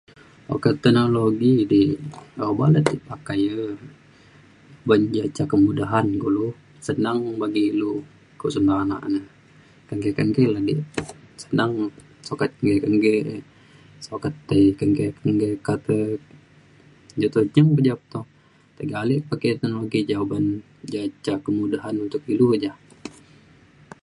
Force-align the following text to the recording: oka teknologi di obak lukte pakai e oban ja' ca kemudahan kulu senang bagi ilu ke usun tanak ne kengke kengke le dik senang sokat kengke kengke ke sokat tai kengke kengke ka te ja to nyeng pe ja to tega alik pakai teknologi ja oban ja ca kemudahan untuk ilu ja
oka 0.55 0.71
teknologi 0.83 1.53
di 1.71 1.81
obak 2.49 2.69
lukte 2.73 2.95
pakai 3.09 3.41
e 3.63 3.63
oban 4.83 5.01
ja' 5.15 5.31
ca 5.37 5.43
kemudahan 5.53 6.07
kulu 6.23 6.45
senang 6.87 7.19
bagi 7.41 7.61
ilu 7.71 7.93
ke 8.37 8.43
usun 8.49 8.65
tanak 8.69 9.03
ne 9.13 9.19
kengke 9.87 10.09
kengke 10.17 10.43
le 10.53 10.59
dik 10.67 10.79
senang 11.43 11.71
sokat 12.27 12.49
kengke 12.59 12.75
kengke 12.83 13.13
ke 13.27 13.35
sokat 14.05 14.33
tai 14.47 14.63
kengke 14.79 15.05
kengke 15.23 15.47
ka 15.65 15.73
te 15.87 15.97
ja 17.19 17.27
to 17.33 17.39
nyeng 17.53 17.69
pe 17.75 17.81
ja 17.87 17.95
to 18.11 18.21
tega 18.77 18.95
alik 19.03 19.21
pakai 19.29 19.51
teknologi 19.59 19.99
ja 20.09 20.15
oban 20.23 20.45
ja 20.93 21.01
ca 21.25 21.33
kemudahan 21.45 21.95
untuk 22.05 22.21
ilu 22.33 22.47
ja 22.63 22.73